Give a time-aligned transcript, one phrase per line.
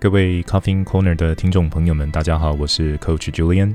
[0.00, 3.74] 各位 Coffee Corner 的听众朋友们，大家好，我是 Coach Julian。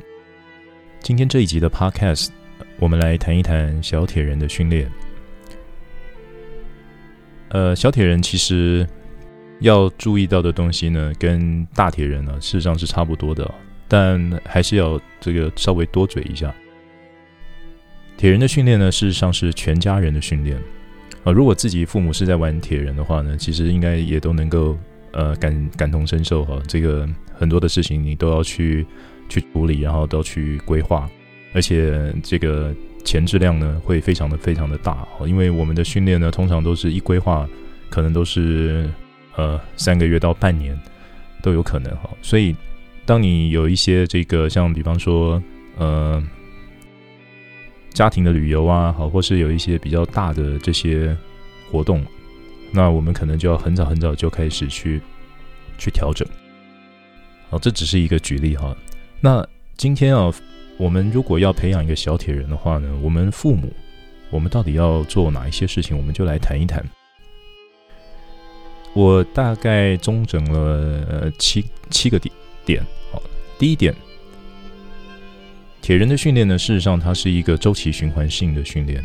[0.99, 2.29] 今天这一集的 Podcast，
[2.79, 4.91] 我们来谈一谈小铁人的训练。
[7.49, 8.89] 呃，小铁人其实
[9.59, 13.53] 要注意到的东西呢，跟大铁人呢，事实上是差不多的，
[13.87, 16.51] 但还是要这个稍微多嘴一下。
[18.17, 20.59] 铁人的训练呢，事实上是全家人的训练。
[21.23, 24.75] 啊，如果自己父母是在玩铁人的话呢，其实应该也都能够。
[25.15, 28.85] 呃，感感同身受哈，这个很多的事情你都要去
[29.29, 31.09] 去处理，然后都要去规划，
[31.53, 37.47] 而且这个前置量呢会非常的非常的大，因为我们的训练呢通常都是一规划，
[37.89, 38.89] 可能都是
[39.37, 40.77] 呃三个月到半年
[41.41, 42.53] 都有可能哈，所以
[43.05, 45.41] 当你有一些这个像比方说
[45.77, 46.21] 呃
[47.93, 51.15] 家庭的旅游啊，好，或是有一些比较大的这些
[51.71, 52.05] 活动。
[52.75, 55.01] 那我们可能就要很早很早就开始去
[55.77, 56.27] 去调整。
[57.49, 58.75] 好，这只是一个举例哈。
[59.21, 60.29] 那今天啊，
[60.77, 63.71] 我们如果要培养一个小铁人的话呢，我们父母，
[64.29, 65.95] 我们到底要做哪一些事情？
[65.95, 66.85] 我们就来谈一谈。
[68.93, 72.33] 我大概综整了七七个点
[72.65, 72.83] 点。
[73.09, 73.23] 好，
[73.57, 73.95] 第一点，
[75.81, 79.01] 铁人的训练呢，事实上它是一个周期循环性的训练。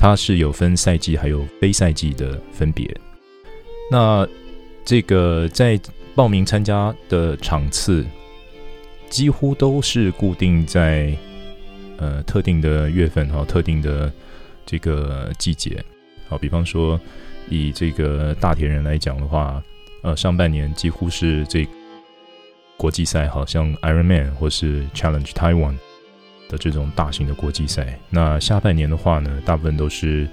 [0.00, 2.88] 它是有分赛季还有非赛季的分别。
[3.90, 4.26] 那
[4.84, 5.80] 这个在
[6.14, 8.04] 报名参加的场次，
[9.08, 11.16] 几乎都是固定在
[11.96, 14.12] 呃特定的月份哈，特定的
[14.66, 15.84] 这个季节。
[16.28, 17.00] 好，比方说
[17.48, 19.62] 以这个大田人来讲的话，
[20.02, 21.66] 呃，上半年几乎是这
[22.76, 25.76] 国际赛，好像 Ironman 或是 Challenge Taiwan。
[26.50, 30.26] 的这种大型的国际赛，那下半年的话呢，大部分都是，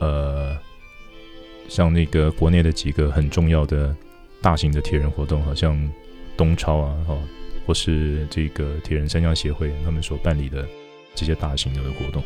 [0.00, 0.54] 呃，
[1.68, 3.94] 像那个国内的几个很重要的
[4.40, 5.76] 大型的铁人活动，好像
[6.36, 7.18] 东超啊，哈，
[7.66, 10.66] 或是这个铁人三项协会他们所办理的
[11.14, 12.22] 这些大型的活动。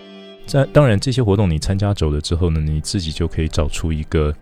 [0.46, 4.34] 在当然这些活动你参加走了之后呢，你自己就可以找出一个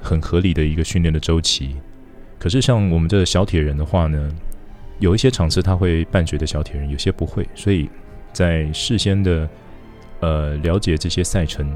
[0.00, 1.76] 很合理的一个训练的周期。
[2.38, 4.30] 可是像我们这小铁人的话呢，
[4.98, 7.88] 有一些场次他会伴随着小铁人，有些不会，所以。
[8.32, 9.48] 在事先的
[10.18, 11.72] 呃了解这些赛程，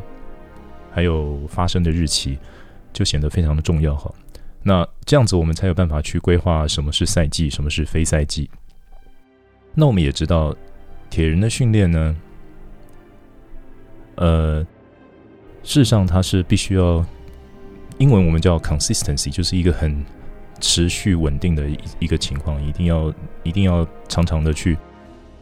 [0.98, 2.36] 还有发生的日期，
[2.92, 4.12] 就显得非常的重要哈。
[4.64, 8.50] 那这样子我们才有办法去规划什么是赛季，什么是非赛季。
[9.74, 10.52] 那我们也知道，
[11.08, 12.16] 铁人的训练呢，
[14.16, 14.66] 呃，
[15.62, 17.06] 事实上它是必须要，
[17.98, 20.04] 英文我们叫 consistency，就是一个很
[20.58, 24.76] 持续稳定的一一个情况，一定要一定要常常的去。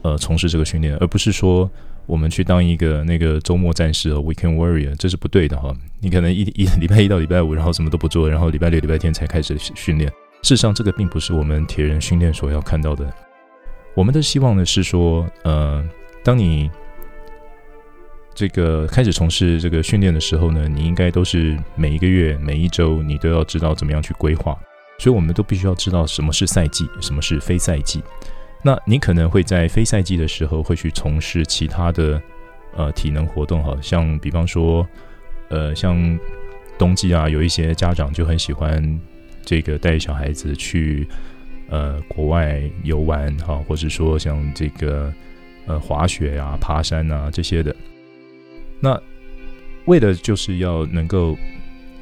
[0.02, 1.68] 呃，从事这个训练，而不是说
[2.06, 5.74] 我们去当一个那个周末战士和 weekend warrior，这是不对的哈。
[6.00, 10.08] 你可能一一礼拜一到礼拜五，然后什么都不做，然后礼拜六、礼拜天才开始训练。
[10.42, 13.12] 事实上，这个并不是我们铁人训练所要看到的。
[13.94, 15.84] 我们的希望呢是说，呃，
[16.22, 16.70] 当你
[18.34, 24.56] 这个开始从事这个训练的时候呢，你应该都是每一个月、每一周，你都要知道怎么样去规划。
[24.98, 28.02] 所以，我们都必须要知道什么是赛季，什么是非赛季。
[28.66, 32.20] 那你可能会在非赛季的时候会去从事其他的
[32.74, 34.84] 呃体能活动，好像比方说，
[35.50, 36.18] 呃，像
[36.76, 39.00] 冬季啊，有一些家长就很喜欢
[39.44, 41.06] 这个带小孩子去
[41.68, 45.14] 呃国外游玩，哈，或者说像这个
[45.66, 47.72] 呃滑雪啊、爬山啊这些的。
[48.80, 49.00] 那
[49.84, 51.38] 为的就是要能够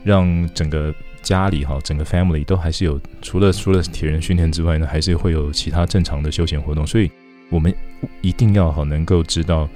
[0.02, 0.94] 让整个。
[1.24, 6.86] 家里哈，整个 family 都还是有，除了除了铁人训练之外呢，还是会有其他正常的休闲活动。
[6.86, 7.10] 所以，
[7.50, 7.74] 我们
[8.20, 9.68] 一定要好能够知道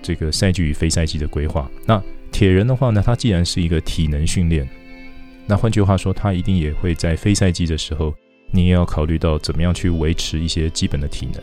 [0.00, 1.68] 这个赛季与非赛季的规划。
[1.84, 4.66] 那铁人的话呢，他既然是一个体能训练，
[5.46, 8.14] 那换句话说，他一定也会在非赛季的时候，
[8.52, 11.42] 你也要考虑到怎么样去维持一些基本的体能。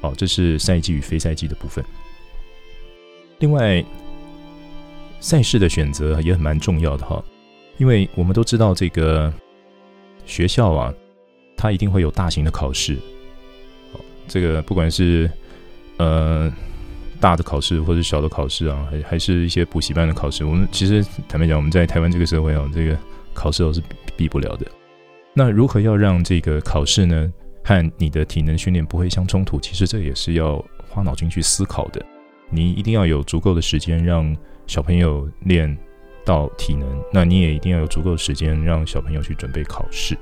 [0.00, 1.84] 好，这是赛季与非赛季的部分。
[3.38, 3.84] 另外，
[5.20, 7.22] 赛事的选择也很蛮重要的哈。
[7.78, 9.32] 因为我们都知道，这个
[10.24, 10.92] 学校啊，
[11.56, 12.96] 它一定会有大型的考试。
[14.26, 15.30] 这个不管是
[15.98, 16.52] 呃
[17.20, 22.96] 大的考试或者小的考试啊，还还是一些补习班的考试，我们其实坦白讲，我们在台湾这个社会啊，这个
[23.34, 23.82] 考试都是
[24.16, 24.66] 避不了的。
[25.32, 29.60] 那如何要让这个考试呢和你的体能训练不会相冲突？
[29.60, 32.04] 其实这也是要花脑筋去思考的。
[32.48, 34.34] 你一定要有足够的时间让
[34.66, 35.76] 小朋友练。
[36.26, 40.18] 到体能，那你也一定要有足够的时间让小朋友去准备考试。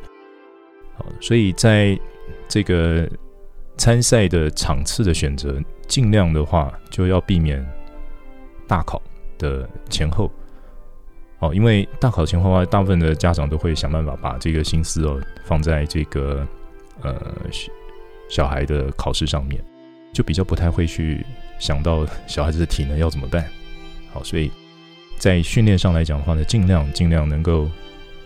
[0.97, 1.99] 好，所以在
[2.47, 3.09] 这个
[3.77, 7.67] 参赛的场次的选择，尽量的话就要避免
[8.69, 9.03] 大考
[9.39, 10.31] 的前后。
[11.41, 16.47] 哦，因为大考前的话，大部分的家长都会想办法把这个心思哦放在这个
[17.03, 17.21] 呃
[18.29, 19.63] 小孩的考试上面，
[20.13, 21.27] 就比较不太会去
[21.59, 23.45] 想到小孩子的体能要怎么办。
[24.13, 24.51] 好，所以
[25.19, 27.69] 在训练上来讲的话呢，尽量尽量能够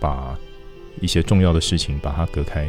[0.01, 0.37] 把
[1.01, 2.67] 一些重要的事情把它隔开。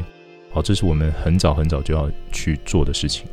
[0.51, 3.25] 好，这是我们很早很早就要去做的事情。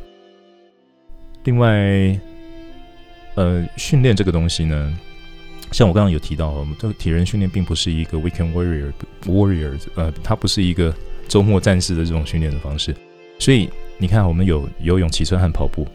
[1.43, 2.19] 另外，
[3.35, 4.97] 呃，训练这个东西呢。
[5.73, 8.89] 像我刚刚有提到，我们这个铁人训练并不是一个 weekend warrior
[9.25, 10.95] warrior，呃，它不是一个
[11.27, 12.95] 周末战士的这种训练的方式。
[13.37, 15.85] 所以你看，我们有游泳、骑车和跑步。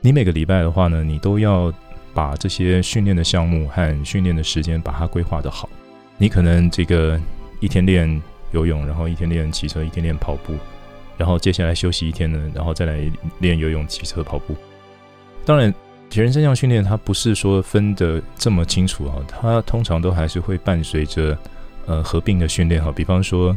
[0.00, 1.70] 你每个礼拜的话呢，你都要
[2.18, 5.68] 把这些训练的项目和训练的时间把它规划得好。
[6.16, 7.16] 你可能这个
[7.60, 8.20] 一天练
[8.50, 10.52] 游泳，然后一天练骑车，一天练跑步，
[11.16, 12.98] 然后接下来休息一天呢，然后再来
[13.38, 14.56] 练游泳、骑车、跑步。
[15.44, 15.72] 当然。
[16.10, 21.36] 铁人三项训练，它不是说分得这么清楚啊，它通常都还是会伴随着
[21.84, 22.90] 呃合并的训练哈。
[22.90, 23.54] 比方说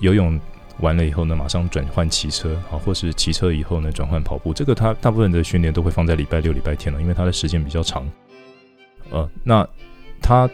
[0.00, 0.38] 游泳
[0.80, 8.08] 完了以后呢，马上转换骑车啊，或是骑车以后呢转换跑步，这个他大部分的训练都会放在礼拜六、礼拜天了，因为他的时间比较长。
[9.10, 9.66] 呃，那
[10.20, 10.48] 他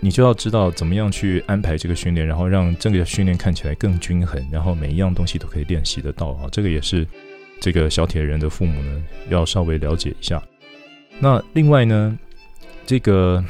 [0.00, 6.48] 你就要知道怎么样去安排这个训练，然后让这个训练看起来更均衡，然后每一样东西都可以练习得到啊。
[6.52, 7.06] 这个也是
[7.58, 10.40] 这个小铁人的父母呢要稍微了解一下。
[11.18, 12.16] 那另外呢，
[12.86, 13.42] 这个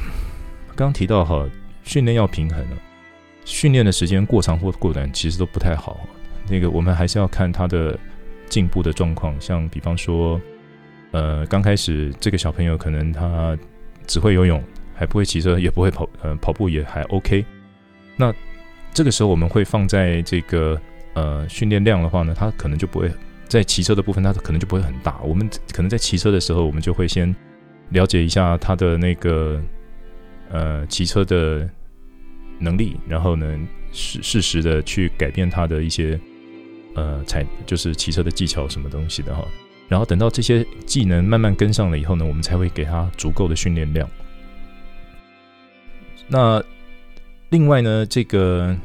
[0.75, 1.47] 刚提到哈，
[1.83, 2.77] 训练要平衡了，
[3.49, 5.99] 训练的时间过长或过短其实都不太好。
[6.47, 7.97] 那个我们还是要看他的
[8.47, 10.39] 进步的状况，像比方说，
[11.11, 13.57] 呃，刚开始这个小朋友可能他
[14.05, 14.63] 只会游泳，
[14.93, 17.43] 还不会骑车，也不会跑，呃，跑步也还 OK。
[18.15, 18.31] 那
[18.93, 20.79] 这个时候我们会放在这个
[21.15, 23.11] 呃训练量的话呢，他可能就不会
[23.47, 25.19] 在骑车的部分，他可能就不会很大。
[25.23, 27.35] 我们可能在骑车的时候，我们就会先。
[27.91, 29.59] 了解一下他的那个
[30.51, 31.67] 呃骑车的
[32.59, 33.59] 能力，然后呢
[33.91, 36.19] 适适时的去改变他的一些
[36.93, 39.43] 呃踩就是骑车的技巧什么东西的哈，
[39.87, 44.07] 然后等到这些技能慢慢跟上了以后呢，我们才会给他足够的训练量。
[46.27, 46.63] 那
[47.49, 48.75] 另外呢，这个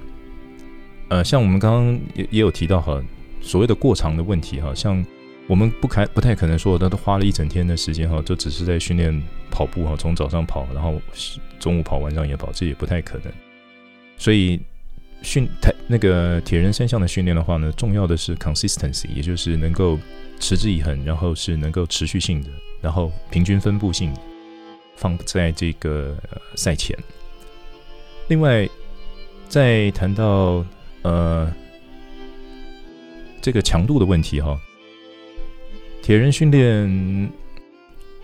[1.09, 3.03] 呃像我们刚刚也也有提到哈，
[3.41, 5.05] 所谓的过长的问题哈，像。
[5.47, 10.99] 我们不开不太可能说，他都花了一整天的时间哈，就只是在训练跑步哈，从早上跑，然后
[11.59, 13.31] 中午跑，晚上也跑，这也不太可能。
[14.17, 14.61] 所以
[15.23, 19.99] 训太那个铁人三项的训练的话呢，重要的是 consistency，也就是能够
[20.39, 22.51] 持之以恒，然后是能够持续性的，
[22.81, 24.13] 然后平均分布性
[24.97, 26.17] 放在这个
[26.55, 26.97] 赛前。
[28.29, 28.69] 另外，
[29.49, 30.65] 再谈到
[31.03, 31.53] 呃
[33.43, 34.59] 这个强度的问题哈。
[36.03, 37.33] 铁人训练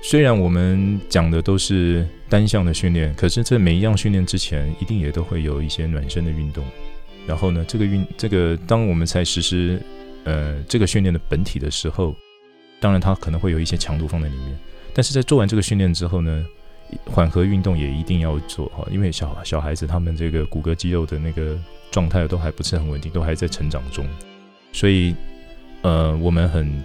[0.02, 6.64] 虽然我们讲的都是单项的训练，可是这每一样训练之前，一定也都会有一些暖身的运动。
[7.26, 9.81] 然后呢，这个运这个当我们在实施
[10.25, 12.17] 呃这个训练的本体的时候，
[12.81, 14.58] 当然它可能会有一些强度放在里面。
[14.94, 16.44] 但是在做完这个训练之后呢，
[17.05, 21.58] 缓和运动也一定要做哈，因为小小孩子他们这个骨骼肌肉的那个
[21.91, 24.06] 状态都还不是很稳定，都还在成长中，
[24.73, 25.14] 所以
[25.82, 26.82] 呃我们很。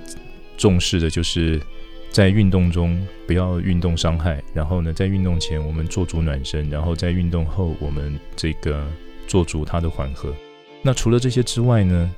[0.58, 1.60] 重视的就是
[2.16, 8.88] 在运动中不要运动伤害，然后呢，在运动前我们做足暖身，然后在运动后我们这个
[9.28, 10.34] 做足它的缓和。
[10.82, 12.10] 那除了这些之外呢，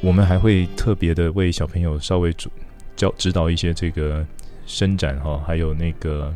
[0.00, 2.50] 我们还会特别的为小朋友稍微主
[2.96, 4.26] 教指导一些这个
[4.66, 6.34] 伸展哈，还有那个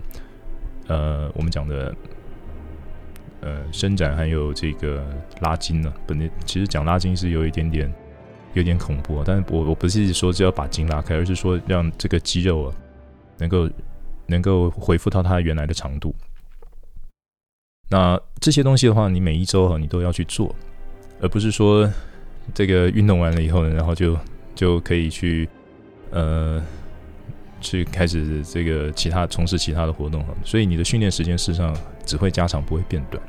[0.86, 1.92] 呃我们讲的
[3.40, 5.04] 呃伸展还有这个
[5.40, 5.92] 拉筋呢。
[6.06, 7.92] 本来其实讲拉筋是有一点点。
[8.54, 12.74] 有点恐怖啊，但是我我不是说只要把筋拉开，而是说让这个肌肉啊
[13.42, 13.68] 能够
[14.26, 16.14] 能够恢复到它原来的长度。
[17.90, 20.54] 那这些东西的话，你每一周哈你都要去做，
[21.20, 21.90] 而不是说
[22.54, 24.16] 这个运动完了以后呢，然后就
[24.54, 25.48] 就可以去
[26.10, 26.62] 呃
[27.60, 30.34] 去开始这个其他从事其他的活动哈。
[30.44, 33.22] 所以你的训练时间事实上只会加长，不会变短。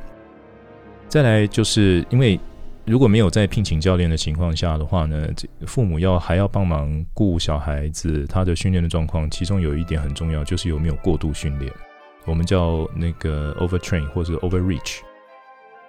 [1.10, 2.40] 再来就是因为。
[2.86, 11.72] 如果没有在聘请教练的情况下的话呢，这父母要还要帮忙顾小孩子他的训练的状况，其中有一点很重要，就是有没有过度训练，
[12.26, 15.00] 我们叫那个 overtrain 或者 overreach。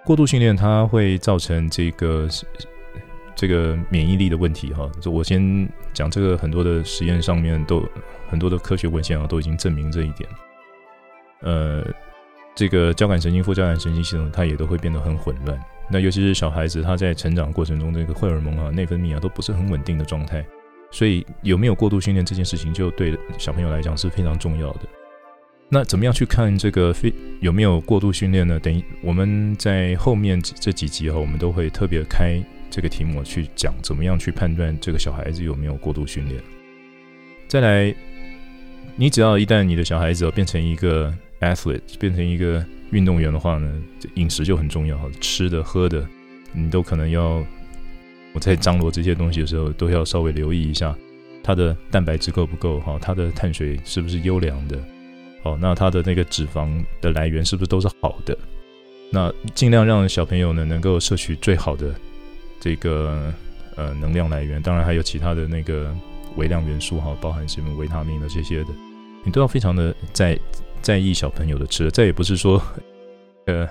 [0.05, 2.29] 过度训练它会造成这个
[3.35, 4.89] 这个免疫力的问题哈。
[5.01, 7.83] 就我先讲这个，很多的实验上面都
[8.29, 10.29] 很多的科学文献啊都已经证明这一点。
[11.41, 11.85] 呃，
[12.55, 15.59] 这个交感神经、副交感神经系统它也都会变得很混乱。
[15.89, 20.45] 那尤其是小孩子，他在成长过程中，这个荷尔蒙啊、内分泌啊都不是很稳定的状态，
[20.91, 24.81] 所以有没有过度训练这件事情，就对小朋友来讲是非常重要的。
[25.67, 28.59] 那怎么样去看这个非有没有过度训练呢？
[28.59, 32.39] 等于我们在后面这几集哈，我们都会特别开
[32.69, 36.39] 这个题目去讲怎么样去判断这个小孩子有没有过度训练。
[37.47, 37.95] 再来，
[38.95, 43.71] 你只要一旦你的小孩子变成一个 athlete，变成一个运动员的话呢，
[44.15, 46.05] 饮食就很重要哈，吃的喝的
[46.53, 47.43] 你都可能要
[48.33, 50.95] 我在张罗这些东西的时候都要稍微留意一下，
[51.43, 54.77] 它的蛋白质够不够哈，它的碳水是不是优良的。
[55.43, 58.37] 哦，那它的那个脂肪的来源是不是都是好的？
[59.11, 61.93] 那尽量让小朋友呢能够摄取最好的
[62.59, 63.31] 这个
[63.75, 65.95] 呃能量来源，当然还有其他的那个
[66.35, 68.69] 微量元素哈，包含什么维他命的这些的，
[69.23, 70.37] 你都要非常的在
[70.85, 71.89] 在意小朋友的吃。
[71.89, 72.61] 这也不是说，
[73.47, 73.67] 呃，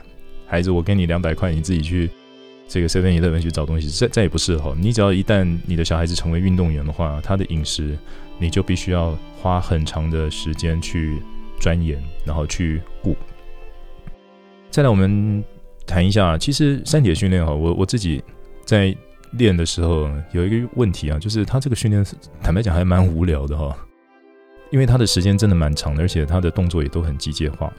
[0.46, 2.10] 孩子，我给你两百块，你自己去
[2.66, 4.74] 这个 Seven Eleven 去找东西，这这也不是哈。
[4.76, 7.96] 你只要一旦你的小孩子成为运动员的话，他的饮食
[8.40, 11.22] 你就必须要花很长的时间去。
[11.60, 13.16] 钻研，然后去顾。
[14.70, 15.42] 再来，我们
[15.86, 18.22] 谈一下，其实三铁训练哈，我我自己
[18.66, 18.94] 在
[19.30, 22.04] 练的时候有一个问题啊，就是他这个训练，
[22.42, 23.74] 坦白讲还蛮无聊的哈，
[24.74, 27.72] 因为他的时间真的蛮长的，而且他的动作也都很机械化。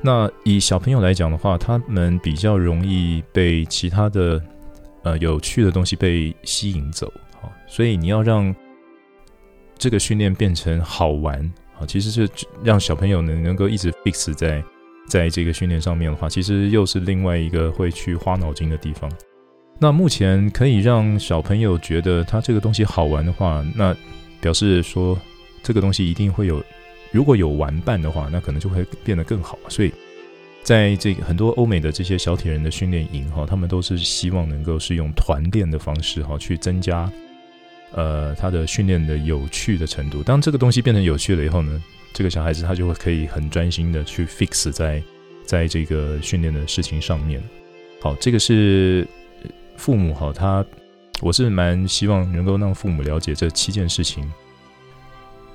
[0.00, 4.42] 那以小朋友来讲的话，他们比较容易被其他的
[5.02, 8.52] 呃有趣的东西被吸引走，好所以你要让
[9.76, 11.52] 这个训练变成好玩。
[11.86, 12.26] 其实是
[12.64, 14.64] 让小朋友能能够一直 fix 在
[15.06, 19.12] 在这个训练上面的话，其实又是另外一个会去花脑筋的地方。
[19.78, 23.94] 那目前可以让小朋友觉得他这个东西好玩的话，那
[24.40, 25.18] 表示说
[25.62, 26.62] 这个东西一定会有，
[27.10, 29.58] 如果有玩伴的话，那可能就会变得更好。
[29.68, 29.92] 所以
[30.62, 37.10] 在这个很多欧美的这些小铁人的训练营哈，他们都是希望能够是用团练的方式哈去增加。
[37.92, 41.82] 呃，他的训练的有趣的程度，当这个东西变成有趣了以后呢，
[42.14, 45.02] 这个小孩子他就会可以很专心的去 fix 在
[45.44, 47.42] 在这个训练的事情上面。
[48.00, 49.06] 好，这个是
[49.76, 50.64] 父母哈，他
[51.20, 54.24] 我是蛮希望能够让父母了解这七件事情。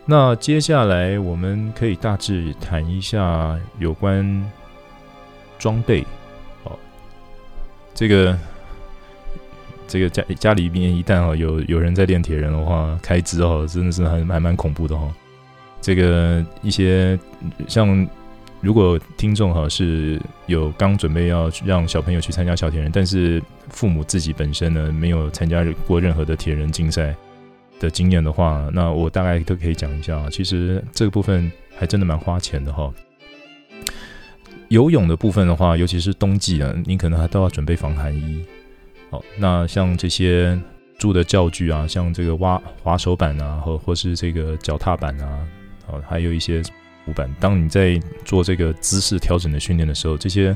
[0.07, 4.51] 那接下来我们可以大致谈一下有关
[5.59, 6.01] 装备。
[6.63, 6.71] 哦，
[7.93, 8.35] 这个。
[9.89, 15.07] 这个家家里边一旦哈有有人在练铁人的话，开支哈真的是还还蛮恐怖的哈。
[15.79, 17.17] 这个一些
[17.69, 18.05] 像
[18.59, 27.15] 如果听众哈是有刚准备要让小朋友去参加小铁人，但是父母自己本身呢没有参加过任何的铁人竞赛
[27.79, 30.27] 的经验的话，那我大概都可以讲一下。
[30.29, 32.93] 其实这个部分还真的蛮花钱的哈。
[34.69, 38.43] 游泳的部分的话，尤其是冬季啊，你可能还都要准备防寒衣。
[39.10, 40.60] 好，那像这些
[40.98, 45.48] 住的教具啊，像这个挖滑手板啊，或或是这个脚踏板啊，
[45.86, 46.62] 好，还有一些
[47.05, 47.34] 浮板。
[47.39, 50.55] 当你在做这个姿势调整的训练的时候，这些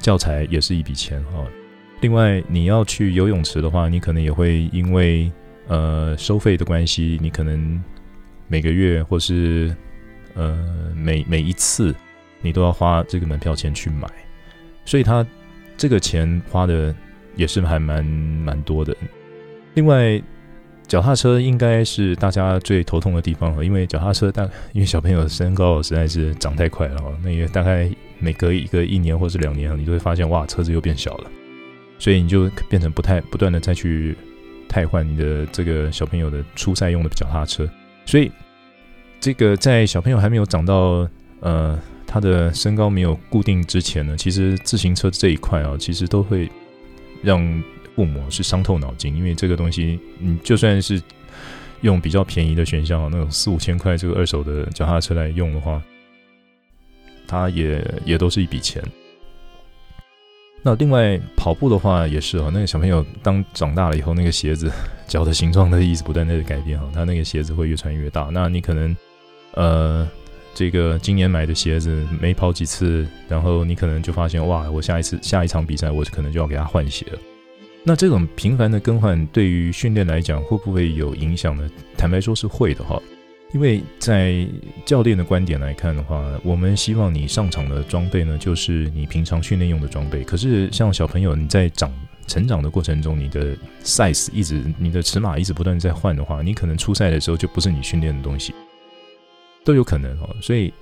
[0.00, 1.46] 教材也是一笔钱哈。
[2.00, 5.30] 另外，你要去游泳池的话，你可能也会因为
[5.68, 7.82] 呃收费的关系，你可能
[8.48, 9.74] 每个月或是
[10.34, 11.94] 呃每每一次，
[12.40, 14.08] 你都要花这个门票钱去买，
[14.84, 15.26] 所以他
[15.76, 16.94] 这个钱花的。
[17.34, 18.94] 也是还蛮蛮多的。
[19.72, 20.22] 另外，
[20.86, 31.30] 脚踏车应该是大家最头痛的地方，因为脚踏车大，因为小朋友身高实在是长太快了，那也大概每隔一个一年或是两年，你就会发现哇，车子又变小了，
[31.98, 34.14] 所以你就变成不太不断的再去
[34.72, 37.68] 汰换你的这个小朋友的出赛用的脚踏车。
[38.06, 38.32] 所以，
[39.20, 41.06] 这个在小朋友还没有长到
[41.40, 46.50] 呃他的身高没有固定之前呢，其实自行车这一块啊，其实都会。
[47.24, 47.62] 让
[47.94, 51.00] 父母是伤透脑筋，因为这个东西，你就算是
[51.82, 55.80] 用比较便宜的选项，那种四五千块这个二手的脚踏车来用的话，
[57.28, 58.82] 它也也都是一笔钱。
[60.62, 64.70] 那另外跑步的话也是啊，那个小朋友当长大了以后，那个鞋子
[65.06, 68.28] 脚的形状它一直不断的改变哈，他那个鞋子会越穿越大。
[68.32, 68.96] 那你可能
[69.54, 70.08] 呃。
[70.54, 77.18] 这个今年买的鞋子没跑几次，然后你可能就发现哇，我下一次下一场比赛我可能就要给他换鞋了。
[77.82, 81.66] 那这种频繁的更换对于训练来讲会不会有影响呢？
[81.96, 83.00] 坦白说是会的哈，
[83.52, 84.46] 因为在
[84.84, 90.24] 教练的观点来看的话，我们希望你上场的装备呢就是你平常训练用的装备。
[90.24, 91.92] 可是像小朋友你在长
[92.26, 93.54] 成长的过程中，你的
[93.84, 98.54] size 一直你的尺码一直不断在换的话，你可能初赛的时候就不是你训练的东西。
[99.64, 100.72] 都有可能哦，所以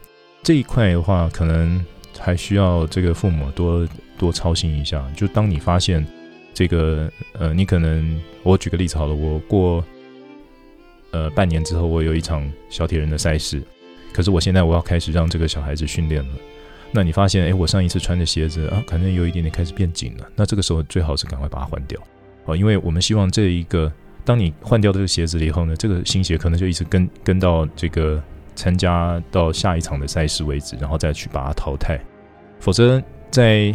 [0.43, 1.85] 这一块的话，可能
[2.19, 3.87] 还需要这个父母多
[4.17, 5.05] 多操心一下。
[5.17, 6.07] 就当你发现
[6.55, 9.85] 这个，呃，你可能我举个例子好了，我过
[11.13, 13.63] 呃半年之后，我有一场小铁人的赛事，
[14.13, 16.35] 可是我现在我要开始让这个小孩子训练了。
[16.93, 20.27] 那你发现，哎，我上一次穿的鞋子啊，可能有一点点开始变紧了。
[20.35, 22.01] 那这个时候最好是赶快把它换掉，
[22.47, 23.93] 啊，因为我们希望这一个，
[24.25, 28.21] 当你换掉这个鞋子了以后呢，这个新鞋可能就一直跟跟到这个
[28.57, 31.97] 参加到下一场的赛事为止，然后再去把它淘汰。
[32.59, 33.01] 否则
[33.31, 33.73] 在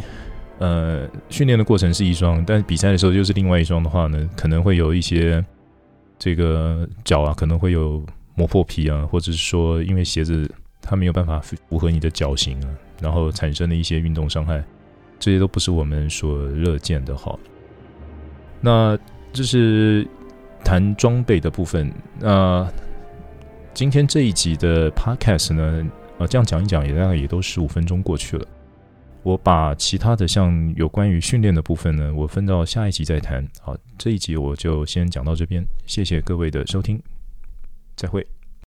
[0.60, 5.42] 呃训练的过程是一双，但比赛的时候又是另外一双的话呢，可能会有一些
[6.18, 8.04] 这个脚啊可能会有
[8.36, 10.50] 磨破皮啊，或者是说因为鞋子
[10.82, 12.70] 它没有办法符合你的脚型啊。
[13.02, 14.64] 然后产生的一些运动伤害，
[15.20, 17.14] 这些都不是我们所乐见的。
[17.14, 17.38] 好，
[18.62, 18.98] 那
[19.34, 20.08] 这是
[20.64, 21.92] 谈装备的部分。
[22.22, 22.66] 那
[23.74, 25.86] 今天这一集的 Podcast 呢，
[26.20, 28.48] 呃，这样讲一讲，也大概也都十五分钟过去了。
[29.26, 33.44] 我把其他的像有关于训练的部分呢，我分到下一集再谈。
[33.60, 37.02] 好，这一集我就先讲到这边，谢谢各位的收听，
[37.96, 38.24] 再会。